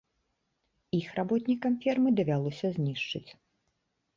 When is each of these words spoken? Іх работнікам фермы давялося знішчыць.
Іх 0.99 1.07
работнікам 1.19 1.75
фермы 1.83 2.15
давялося 2.21 2.67
знішчыць. 2.79 3.27